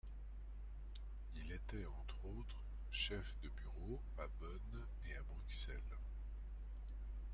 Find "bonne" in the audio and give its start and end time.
4.39-4.83